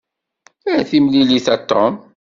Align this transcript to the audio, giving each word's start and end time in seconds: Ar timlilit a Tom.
Ar 0.73 0.81
timlilit 0.89 1.47
a 1.53 1.57
Tom. 1.69 1.93